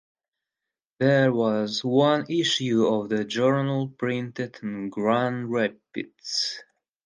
There 0.99 1.31
was 1.31 1.83
one 1.83 2.25
issue 2.27 2.87
of 2.87 3.09
the 3.09 3.23
journal 3.23 3.89
printed 3.89 4.57
in 4.63 4.89
Grand 4.89 5.51
Rapids. 5.51 6.63